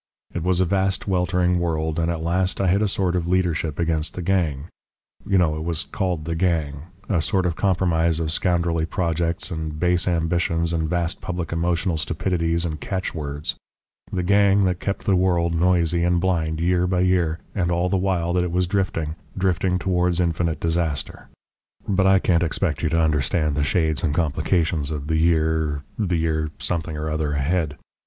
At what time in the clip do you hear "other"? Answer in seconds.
27.07-27.33